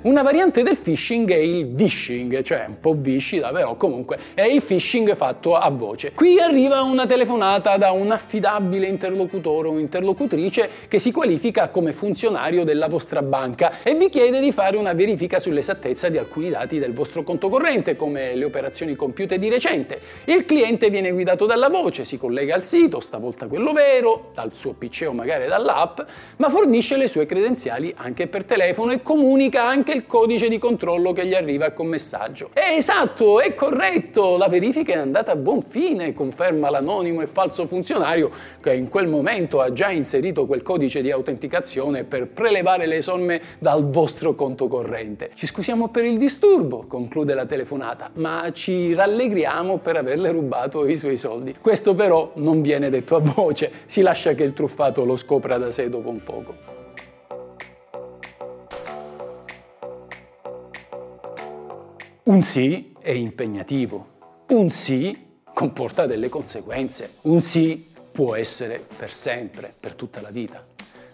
Una 0.01 0.21
variante 0.21 0.63
del 0.63 0.77
phishing 0.77 1.29
è 1.29 1.35
il 1.35 1.75
vishing, 1.75 2.41
cioè 2.41 2.63
un 2.69 2.79
po' 2.79 2.95
viscida, 2.97 3.51
però 3.51 3.75
comunque 3.75 4.17
è 4.33 4.43
il 4.43 4.61
phishing 4.61 5.13
fatto 5.13 5.57
a 5.57 5.69
voce. 5.69 6.13
Qui 6.13 6.39
arriva 6.39 6.83
una 6.83 7.05
telefonata 7.05 7.75
da 7.75 7.91
un 7.91 8.09
affidabile 8.09 8.87
interlocutore 8.87 9.67
o 9.67 9.77
interlocutrice 9.77 10.69
che 10.87 10.99
si 10.99 11.11
qualifica 11.11 11.67
come 11.67 11.91
funzionario 11.91 12.63
della 12.63 12.87
vostra 12.87 13.21
banca 13.21 13.83
e 13.83 13.93
vi 13.95 14.07
chiede 14.07 14.39
di 14.39 14.53
fare 14.53 14.77
una 14.77 14.93
verifica 14.93 15.37
sull'esattezza 15.37 16.07
di 16.07 16.17
alcuni 16.17 16.49
dati 16.49 16.79
del 16.79 16.93
vostro 16.93 17.23
conto 17.23 17.49
corrente, 17.49 17.97
come 17.97 18.35
le 18.35 18.45
operazioni 18.45 18.95
compiute 18.95 19.37
di 19.37 19.49
recente. 19.49 19.99
Il 20.23 20.45
cliente 20.45 20.89
viene 20.89 21.11
guidato 21.11 21.45
dalla 21.45 21.67
voce, 21.67 22.05
si 22.05 22.17
collega 22.17 22.55
al 22.55 22.63
sito, 22.63 23.01
stavolta 23.01 23.47
quello 23.47 23.73
vero, 23.73 24.31
dal 24.33 24.53
suo 24.53 24.71
PC 24.71 25.07
o 25.09 25.11
magari 25.11 25.47
dall'app, 25.47 25.99
ma 26.37 26.47
fornisce 26.47 26.95
le 26.95 27.07
sue 27.07 27.25
credenziali 27.25 27.93
anche 27.97 28.27
per 28.27 28.45
telefono 28.45 28.93
e 28.93 29.01
comunica 29.01 29.65
anche 29.65 29.87
anche 29.89 29.97
il 29.97 30.05
codice 30.05 30.49
di 30.49 30.59
controllo 30.59 31.11
che 31.11 31.25
gli 31.25 31.33
arriva 31.33 31.71
con 31.71 31.87
messaggio. 31.87 32.51
È 32.53 32.75
esatto, 32.77 33.39
è 33.39 33.55
corretto, 33.55 34.37
la 34.37 34.47
verifica 34.47 34.93
è 34.93 34.97
andata 34.97 35.31
a 35.31 35.35
buon 35.35 35.63
fine, 35.63 36.13
conferma 36.13 36.69
l'anonimo 36.69 37.21
e 37.21 37.27
falso 37.27 37.65
funzionario 37.65 38.29
che 38.61 38.73
in 38.73 38.89
quel 38.89 39.07
momento 39.07 39.59
ha 39.59 39.73
già 39.73 39.89
inserito 39.89 40.45
quel 40.45 40.61
codice 40.61 41.01
di 41.01 41.09
autenticazione 41.09 42.03
per 42.03 42.27
prelevare 42.27 42.85
le 42.85 43.01
somme 43.01 43.41
dal 43.57 43.89
vostro 43.89 44.35
conto 44.35 44.67
corrente. 44.67 45.31
Ci 45.33 45.47
scusiamo 45.47 45.89
per 45.89 46.05
il 46.05 46.17
disturbo, 46.17 46.85
conclude 46.87 47.33
la 47.33 47.45
telefonata, 47.45 48.11
ma 48.15 48.51
ci 48.53 48.93
rallegriamo 48.93 49.77
per 49.77 49.97
averle 49.97 50.31
rubato 50.31 50.85
i 50.85 50.97
suoi 50.97 51.17
soldi. 51.17 51.55
Questo 51.59 51.95
però 51.95 52.31
non 52.35 52.61
viene 52.61 52.89
detto 52.89 53.15
a 53.15 53.19
voce, 53.19 53.71
si 53.85 54.01
lascia 54.01 54.33
che 54.33 54.43
il 54.43 54.53
truffato 54.53 55.03
lo 55.03 55.15
scopra 55.15 55.57
da 55.57 55.71
sé 55.71 55.89
dopo 55.89 56.09
un 56.09 56.23
poco. 56.23 56.78
Un 62.23 62.43
sì 62.43 62.93
è 62.99 63.11
impegnativo, 63.11 64.07
un 64.49 64.69
sì 64.69 65.27
comporta 65.53 66.05
delle 66.05 66.27
conseguenze, 66.27 67.13
un 67.21 67.41
sì 67.41 67.91
può 68.11 68.35
essere 68.35 68.85
per 68.97 69.13
sempre, 69.13 69.73
per 69.79 69.93
tutta 69.93 70.19
la 70.19 70.29
vita. 70.29 70.63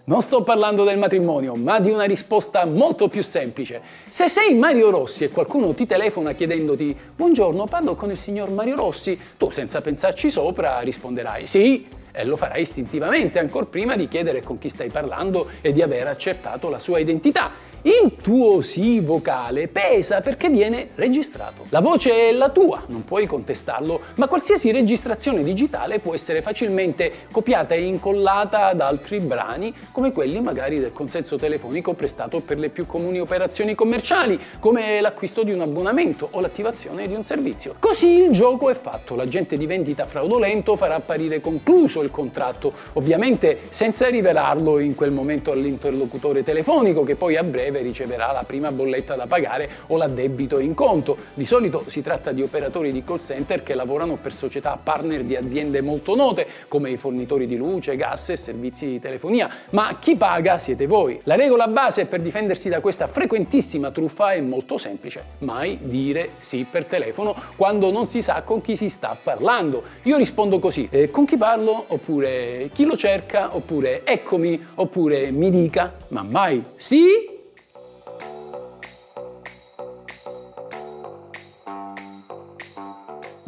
Non 0.06 0.20
sto 0.20 0.42
parlando 0.42 0.82
del 0.84 0.98
matrimonio, 0.98 1.54
ma 1.54 1.78
di 1.78 1.90
una 1.90 2.04
risposta 2.04 2.66
molto 2.66 3.08
più 3.08 3.22
semplice. 3.22 3.80
Se 4.08 4.28
sei 4.28 4.54
Mario 4.54 4.90
Rossi 4.90 5.24
e 5.24 5.30
qualcuno 5.30 5.74
ti 5.74 5.86
telefona 5.86 6.32
chiedendoti 6.32 6.96
Buongiorno, 7.14 7.66
parlo 7.66 7.94
con 7.94 8.10
il 8.10 8.16
signor 8.16 8.50
Mario 8.50 8.74
Rossi, 8.76 9.18
tu 9.36 9.50
senza 9.50 9.80
pensarci 9.80 10.28
sopra 10.28 10.80
risponderai 10.80 11.46
sì 11.46 11.86
e 12.16 12.24
lo 12.24 12.36
farai 12.36 12.62
istintivamente, 12.62 13.38
ancora 13.38 13.66
prima 13.66 13.94
di 13.94 14.08
chiedere 14.08 14.42
con 14.42 14.58
chi 14.58 14.70
stai 14.70 14.88
parlando 14.88 15.48
e 15.60 15.72
di 15.72 15.82
aver 15.82 16.06
accertato 16.06 16.70
la 16.70 16.78
sua 16.78 16.98
identità. 16.98 17.74
Il 17.86 18.16
tuo 18.20 18.62
sì 18.62 18.98
vocale 18.98 19.68
pesa 19.68 20.20
perché 20.20 20.48
viene 20.48 20.88
registrato. 20.96 21.62
La 21.68 21.78
voce 21.78 22.30
è 22.30 22.32
la 22.32 22.48
tua, 22.48 22.82
non 22.88 23.04
puoi 23.04 23.26
contestarlo, 23.26 24.00
ma 24.16 24.26
qualsiasi 24.26 24.72
registrazione 24.72 25.44
digitale 25.44 26.00
può 26.00 26.12
essere 26.12 26.42
facilmente 26.42 27.12
copiata 27.30 27.76
e 27.76 27.82
incollata 27.82 28.66
ad 28.66 28.80
altri 28.80 29.20
brani, 29.20 29.72
come 29.92 30.10
quelli 30.10 30.40
magari 30.40 30.80
del 30.80 30.92
consenso 30.92 31.36
telefonico 31.36 31.92
prestato 31.92 32.40
per 32.40 32.58
le 32.58 32.70
più 32.70 32.86
comuni 32.86 33.20
operazioni 33.20 33.76
commerciali, 33.76 34.36
come 34.58 35.00
l'acquisto 35.00 35.44
di 35.44 35.52
un 35.52 35.60
abbonamento 35.60 36.26
o 36.32 36.40
l'attivazione 36.40 37.06
di 37.06 37.14
un 37.14 37.22
servizio. 37.22 37.76
Così 37.78 38.22
il 38.22 38.32
gioco 38.32 38.68
è 38.68 38.74
fatto, 38.74 39.14
l'agente 39.14 39.56
di 39.56 39.66
vendita 39.66 40.06
fraudolento 40.06 40.74
farà 40.74 40.96
apparire 40.96 41.40
concluso 41.40 42.02
il 42.06 42.10
contratto, 42.10 42.72
ovviamente 42.94 43.58
senza 43.68 44.08
rivelarlo 44.08 44.78
in 44.78 44.94
quel 44.94 45.10
momento 45.10 45.52
all'interlocutore 45.52 46.42
telefonico 46.42 47.04
che 47.04 47.16
poi 47.16 47.36
a 47.36 47.42
breve 47.42 47.80
riceverà 47.80 48.32
la 48.32 48.44
prima 48.44 48.72
bolletta 48.72 49.14
da 49.14 49.26
pagare 49.26 49.68
o 49.88 49.96
l'addebito 49.96 50.58
in 50.58 50.74
conto. 50.74 51.16
Di 51.34 51.44
solito 51.44 51.84
si 51.86 52.02
tratta 52.02 52.32
di 52.32 52.42
operatori 52.42 52.92
di 52.92 53.04
call 53.04 53.18
center 53.18 53.62
che 53.62 53.74
lavorano 53.74 54.16
per 54.16 54.32
società 54.32 54.78
partner 54.82 55.22
di 55.24 55.36
aziende 55.36 55.80
molto 55.80 56.14
note, 56.14 56.46
come 56.68 56.90
i 56.90 56.96
fornitori 56.96 57.46
di 57.46 57.56
luce, 57.56 57.96
gas 57.96 58.30
e 58.30 58.36
servizi 58.36 58.86
di 58.86 59.00
telefonia, 59.00 59.50
ma 59.70 59.96
chi 60.00 60.16
paga 60.16 60.58
siete 60.58 60.86
voi. 60.86 61.20
La 61.24 61.34
regola 61.34 61.66
base 61.66 62.06
per 62.06 62.20
difendersi 62.20 62.68
da 62.68 62.80
questa 62.80 63.06
frequentissima 63.06 63.90
truffa 63.90 64.32
è 64.32 64.40
molto 64.40 64.78
semplice, 64.78 65.22
mai 65.38 65.78
dire 65.82 66.30
sì 66.38 66.66
per 66.68 66.84
telefono 66.84 67.34
quando 67.56 67.90
non 67.90 68.06
si 68.06 68.22
sa 68.22 68.42
con 68.42 68.60
chi 68.60 68.76
si 68.76 68.88
sta 68.88 69.16
parlando. 69.20 69.82
Io 70.02 70.16
rispondo 70.16 70.58
così, 70.58 70.86
eh, 70.90 71.10
con 71.10 71.24
chi 71.24 71.36
parlo? 71.36 71.86
Oppure 71.96 72.68
chi 72.74 72.84
lo 72.84 72.94
cerca? 72.94 73.56
Oppure 73.56 74.04
eccomi? 74.04 74.62
Oppure 74.74 75.30
mi 75.30 75.48
dica? 75.48 75.94
Ma 76.08 76.22
mai 76.22 76.62
sì 76.76 77.35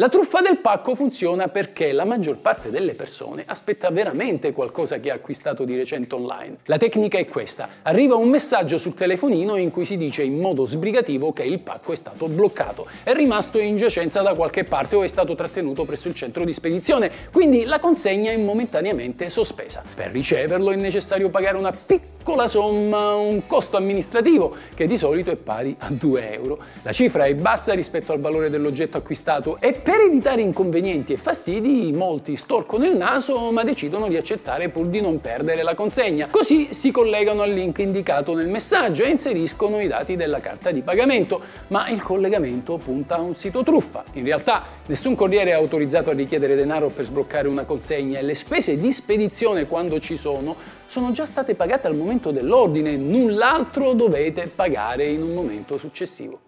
La 0.01 0.09
truffa 0.09 0.41
del 0.41 0.59
pacco 0.59 0.95
funziona 0.95 1.49
perché 1.49 1.91
la 1.91 2.05
maggior 2.05 2.37
parte 2.37 2.71
delle 2.71 2.95
persone 2.95 3.43
aspetta 3.45 3.91
veramente 3.91 4.53
qualcosa 4.53 5.01
che 5.01 5.11
ha 5.11 5.15
acquistato 5.15 5.65
di 5.65 5.75
recente 5.75 6.15
online. 6.15 6.59
La 6.67 6.79
tecnica 6.79 7.19
è 7.19 7.25
questa. 7.25 7.69
Arriva 7.83 8.15
un 8.15 8.29
messaggio 8.29 8.79
sul 8.79 8.95
telefonino 8.95 9.57
in 9.57 9.73
cui 9.73 9.85
si 9.85 9.97
dice 9.97 10.23
in 10.23 10.39
modo 10.39 10.67
sbrigativo 10.67 11.33
che 11.33 11.43
il 11.43 11.59
pacco 11.59 11.91
è 11.91 11.97
stato 11.97 12.29
bloccato, 12.29 12.87
è 13.03 13.13
rimasto 13.13 13.59
in 13.59 13.77
giacenza 13.77 14.23
da 14.23 14.35
qualche 14.35 14.63
parte 14.63 14.95
o 14.95 15.03
è 15.03 15.09
stato 15.09 15.35
trattenuto 15.35 15.85
presso 15.85 16.07
il 16.07 16.15
centro 16.15 16.45
di 16.45 16.53
spedizione, 16.53 17.11
quindi 17.33 17.65
la 17.65 17.81
consegna 17.81 18.31
è 18.31 18.37
momentaneamente 18.37 19.31
sospesa. 19.31 19.83
Per 19.97 20.13
riceverlo 20.13 20.71
è 20.71 20.77
necessario 20.77 21.29
pagare 21.29 21.57
una 21.57 21.73
piccola 21.73 22.47
somma, 22.47 23.15
un 23.17 23.49
costo 23.49 23.77
amministrativo 23.77 24.55
che 24.77 24.87
di 24.87 24.97
solito 24.97 25.33
è 25.33 25.37
pari 25.37 25.75
a 25.77 25.89
2 25.91 26.35
euro. 26.35 26.59
La 26.83 26.93
cifra 26.93 27.25
è 27.25 27.35
bassa 27.35 27.73
rispetto 27.73 28.13
al 28.13 28.21
valore 28.21 28.49
dell'oggetto 28.49 28.97
acquistato 28.97 29.59
e 29.59 29.87
per 29.89 30.01
evitare 30.01 30.43
inconvenienti 30.43 31.15
e 31.15 31.17
fastidi, 31.17 31.91
molti 31.95 32.37
storcono 32.37 32.85
il 32.85 32.95
naso 32.95 33.51
ma 33.53 33.65
decidono 33.65 34.07
di 34.07 34.19
accettare 34.19 34.69
pur 34.69 34.89
di 34.89 35.01
non 35.01 35.19
perdere 35.23 35.63
la 35.63 35.75
consegna. 35.75 36.29
Così 36.31 36.75
si 36.75 36.91
collegano 36.91 37.41
al 37.41 37.53
link 37.53 37.79
indicato 37.79 38.35
nel 38.35 38.49
messaggio 38.49 39.03
e 39.03 39.09
inseriscono 39.09 39.81
i 39.81 39.87
dati 39.87 40.15
della 40.15 40.41
carta 40.41 40.73
di 40.73 40.83
pagamento, 40.83 41.41
ma 41.69 41.89
il 41.89 42.03
collegamento 42.03 42.77
punta 42.77 43.15
a 43.15 43.23
un 43.23 43.35
sito 43.35 43.63
truffa. 43.63 44.05
In 44.13 44.25
realtà 44.25 44.63
nessun 44.89 45.15
corriere 45.15 45.53
è 45.53 45.55
autorizzato 45.55 46.11
a 46.11 46.13
richiedere 46.13 46.55
denaro 46.55 46.89
per 46.89 47.07
sbloccare 47.07 47.49
una 47.49 47.65
consegna 47.65 48.19
e 48.19 48.23
le 48.23 48.35
spese 48.35 48.79
di 48.79 48.93
spedizione 48.93 49.67
quando 49.67 50.01
ci 50.01 50.19
sono 50.19 50.55
sono 50.87 51.13
già 51.13 51.25
state 51.25 51.55
pagate 51.55 51.87
al 51.87 51.97
momento 51.97 52.31
dell'ordine, 52.31 52.95
null'altro 52.95 53.95
dovete 53.95 54.53
pagare 54.55 55.07
in 55.07 55.23
un 55.23 55.33
momento 55.33 55.79
successivo. 55.79 56.41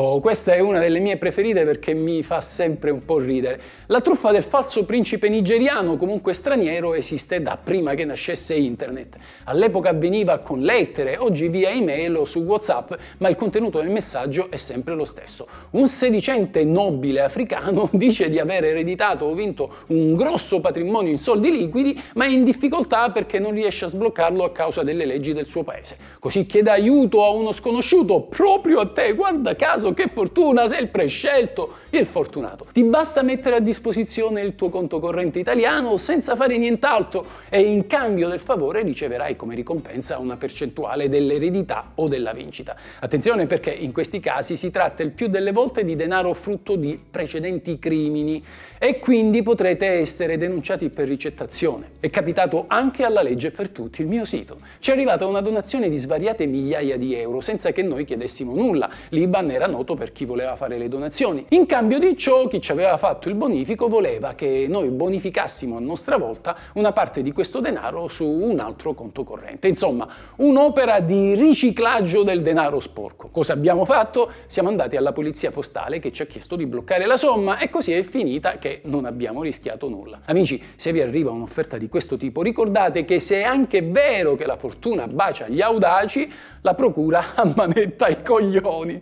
Oh, 0.00 0.20
questa 0.20 0.52
è 0.52 0.60
una 0.60 0.78
delle 0.78 1.00
mie 1.00 1.16
preferite 1.16 1.64
perché 1.64 1.92
mi 1.92 2.22
fa 2.22 2.40
sempre 2.40 2.92
un 2.92 3.04
po' 3.04 3.18
ridere. 3.18 3.60
La 3.86 4.00
truffa 4.00 4.30
del 4.30 4.44
falso 4.44 4.84
principe 4.84 5.28
nigeriano, 5.28 5.96
comunque 5.96 6.34
straniero, 6.34 6.94
esiste 6.94 7.42
da 7.42 7.58
prima 7.60 7.94
che 7.94 8.04
nascesse 8.04 8.54
internet. 8.54 9.16
All'epoca 9.46 9.88
avveniva 9.88 10.38
con 10.38 10.60
lettere, 10.60 11.16
oggi 11.16 11.48
via 11.48 11.70
email 11.70 12.14
o 12.14 12.26
su 12.26 12.38
WhatsApp, 12.44 12.92
ma 13.18 13.28
il 13.28 13.34
contenuto 13.34 13.80
del 13.80 13.90
messaggio 13.90 14.52
è 14.52 14.56
sempre 14.56 14.94
lo 14.94 15.04
stesso. 15.04 15.48
Un 15.70 15.88
sedicente 15.88 16.62
nobile 16.62 17.22
africano 17.22 17.88
dice 17.94 18.28
di 18.28 18.38
aver 18.38 18.66
ereditato 18.66 19.24
o 19.24 19.34
vinto 19.34 19.68
un 19.88 20.14
grosso 20.14 20.60
patrimonio 20.60 21.10
in 21.10 21.18
soldi 21.18 21.50
liquidi, 21.50 22.00
ma 22.14 22.24
è 22.24 22.28
in 22.28 22.44
difficoltà 22.44 23.10
perché 23.10 23.40
non 23.40 23.50
riesce 23.50 23.86
a 23.86 23.88
sbloccarlo 23.88 24.44
a 24.44 24.52
causa 24.52 24.84
delle 24.84 25.04
leggi 25.04 25.32
del 25.32 25.46
suo 25.46 25.64
paese. 25.64 25.96
Così 26.20 26.46
chiede 26.46 26.70
aiuto 26.70 27.24
a 27.24 27.30
uno 27.30 27.50
sconosciuto, 27.50 28.20
proprio 28.20 28.78
a 28.78 28.86
te, 28.86 29.12
guarda 29.14 29.56
caso 29.56 29.86
caso, 29.88 29.94
che 29.94 30.08
fortuna, 30.08 30.68
sei 30.68 30.82
il 30.82 30.88
prescelto, 30.88 31.72
il 31.90 32.06
fortunato. 32.06 32.66
Ti 32.72 32.84
basta 32.84 33.22
mettere 33.22 33.56
a 33.56 33.60
disposizione 33.60 34.40
il 34.40 34.54
tuo 34.54 34.68
conto 34.68 34.98
corrente 34.98 35.38
italiano 35.38 35.96
senza 35.96 36.36
fare 36.36 36.56
nient'altro 36.58 37.24
e 37.48 37.60
in 37.60 37.86
cambio 37.86 38.28
del 38.28 38.40
favore 38.40 38.82
riceverai 38.82 39.36
come 39.36 39.54
ricompensa 39.54 40.18
una 40.18 40.36
percentuale 40.36 41.08
dell'eredità 41.08 41.92
o 41.96 42.08
della 42.08 42.32
vincita. 42.32 42.76
Attenzione 43.00 43.46
perché 43.46 43.70
in 43.70 43.92
questi 43.92 44.20
casi 44.20 44.56
si 44.56 44.70
tratta 44.70 45.02
il 45.02 45.10
più 45.10 45.28
delle 45.28 45.52
volte 45.52 45.84
di 45.84 45.96
denaro 45.96 46.32
frutto 46.34 46.76
di 46.76 47.00
precedenti 47.10 47.78
crimini 47.78 48.42
e 48.78 48.98
quindi 48.98 49.42
potrete 49.42 49.86
essere 49.86 50.36
denunciati 50.36 50.88
per 50.90 51.08
ricettazione. 51.08 51.92
È 52.00 52.10
capitato 52.10 52.64
anche 52.68 53.04
alla 53.04 53.22
legge 53.22 53.50
per 53.50 53.70
tutti, 53.70 54.02
il 54.02 54.06
mio 54.06 54.24
sito. 54.24 54.58
Ci 54.78 54.90
è 54.90 54.92
arrivata 54.92 55.26
una 55.26 55.40
donazione 55.40 55.88
di 55.88 55.96
svariate 55.96 56.46
migliaia 56.46 56.96
di 56.96 57.14
euro 57.14 57.40
senza 57.40 57.72
che 57.72 57.82
noi 57.82 58.04
chiedessimo 58.04 58.54
nulla. 58.54 58.88
L'IBAN 59.10 59.50
era 59.50 59.66
noto 59.78 59.94
per 59.94 60.10
chi 60.12 60.24
voleva 60.24 60.56
fare 60.56 60.76
le 60.76 60.88
donazioni. 60.88 61.46
In 61.50 61.66
cambio 61.66 61.98
di 61.98 62.16
ciò, 62.16 62.48
chi 62.48 62.60
ci 62.60 62.72
aveva 62.72 62.96
fatto 62.96 63.28
il 63.28 63.34
bonifico 63.36 63.88
voleva 63.88 64.34
che 64.34 64.66
noi 64.68 64.88
bonificassimo 64.88 65.76
a 65.76 65.80
nostra 65.80 66.16
volta 66.16 66.56
una 66.74 66.92
parte 66.92 67.22
di 67.22 67.32
questo 67.32 67.60
denaro 67.60 68.08
su 68.08 68.26
un 68.26 68.58
altro 68.58 68.94
conto 68.94 69.22
corrente. 69.22 69.68
Insomma, 69.68 70.08
un'opera 70.36 71.00
di 71.00 71.34
riciclaggio 71.34 72.22
del 72.24 72.42
denaro 72.42 72.80
sporco. 72.80 73.28
Cosa 73.28 73.52
abbiamo 73.52 73.84
fatto? 73.84 74.30
Siamo 74.46 74.68
andati 74.68 74.96
alla 74.96 75.12
polizia 75.12 75.50
postale 75.50 76.00
che 76.00 76.12
ci 76.12 76.22
ha 76.22 76.26
chiesto 76.26 76.56
di 76.56 76.66
bloccare 76.66 77.06
la 77.06 77.16
somma 77.16 77.58
e 77.58 77.68
così 77.70 77.92
è 77.92 78.02
finita 78.02 78.58
che 78.58 78.80
non 78.84 79.04
abbiamo 79.04 79.42
rischiato 79.42 79.88
nulla. 79.88 80.20
Amici, 80.24 80.60
se 80.74 80.92
vi 80.92 81.00
arriva 81.00 81.30
un'offerta 81.30 81.78
di 81.78 81.88
questo 81.88 82.16
tipo, 82.16 82.42
ricordate 82.42 83.04
che 83.04 83.20
se 83.20 83.40
è 83.40 83.44
anche 83.44 83.82
vero 83.82 84.34
che 84.34 84.46
la 84.46 84.56
fortuna 84.56 85.06
bacia 85.06 85.46
gli 85.48 85.60
audaci, 85.60 86.30
la 86.62 86.74
procura 86.74 87.34
ammanetta 87.36 88.08
i 88.08 88.22
coglioni. 88.22 89.00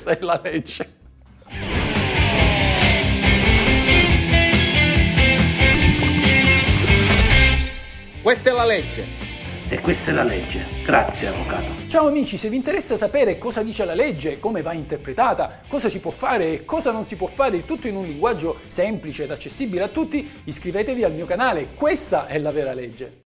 Questa 0.00 0.18
è 0.18 0.24
la 0.24 0.40
legge. 0.42 0.92
Questa 8.22 8.50
è 8.50 8.52
la 8.54 8.64
legge. 8.64 9.04
E 9.68 9.80
questa 9.80 10.10
è 10.10 10.14
la 10.14 10.22
legge. 10.22 10.64
Grazie, 10.86 11.26
avvocato. 11.26 11.66
Ciao 11.86 12.06
amici, 12.06 12.38
se 12.38 12.48
vi 12.48 12.56
interessa 12.56 12.96
sapere 12.96 13.36
cosa 13.36 13.62
dice 13.62 13.84
la 13.84 13.92
legge, 13.92 14.40
come 14.40 14.62
va 14.62 14.72
interpretata, 14.72 15.60
cosa 15.68 15.90
si 15.90 16.00
può 16.00 16.10
fare 16.10 16.52
e 16.52 16.64
cosa 16.64 16.92
non 16.92 17.04
si 17.04 17.16
può 17.16 17.26
fare, 17.26 17.58
il 17.58 17.66
tutto 17.66 17.86
in 17.86 17.96
un 17.96 18.06
linguaggio 18.06 18.60
semplice 18.68 19.24
ed 19.24 19.30
accessibile 19.32 19.82
a 19.82 19.88
tutti, 19.88 20.30
iscrivetevi 20.44 21.04
al 21.04 21.12
mio 21.12 21.26
canale. 21.26 21.74
Questa 21.74 22.26
è 22.26 22.38
la 22.38 22.52
vera 22.52 22.72
legge. 22.72 23.18